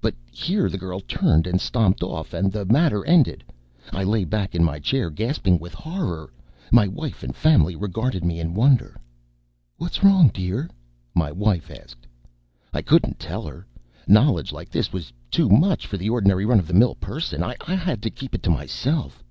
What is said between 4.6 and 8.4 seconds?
my chair gasping with horror. My wife and family regarded me